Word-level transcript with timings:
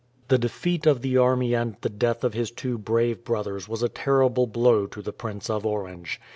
The 0.29 0.39
defeat 0.39 0.87
of 0.87 1.03
the 1.03 1.19
army 1.19 1.53
and 1.53 1.75
the 1.81 1.87
death 1.89 2.23
of 2.23 2.33
his 2.33 2.49
two 2.49 2.79
brave 2.79 3.23
brothers 3.23 3.69
was 3.69 3.83
a 3.83 3.87
terrible 3.87 4.47
blow 4.47 4.87
to 4.87 4.99
the 4.99 5.13
Prince 5.13 5.47
of 5.47 5.63
Orange. 5.63 6.19